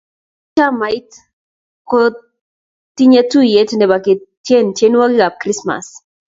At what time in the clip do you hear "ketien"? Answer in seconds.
4.05-4.65